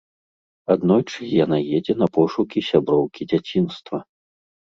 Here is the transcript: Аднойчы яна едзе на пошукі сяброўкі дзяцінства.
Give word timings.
Аднойчы 0.75 1.27
яна 1.43 1.59
едзе 1.79 1.93
на 2.01 2.07
пошукі 2.17 2.59
сяброўкі 2.69 3.21
дзяцінства. 3.35 3.97